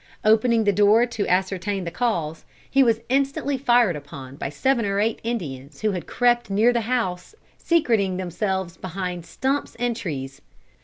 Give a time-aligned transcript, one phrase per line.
[0.25, 4.99] Opening the door to ascertain the cause, he was instantly fired upon by seven or
[4.99, 10.41] eight Indians who had crept near the house secreting themselves behind stumps and trees.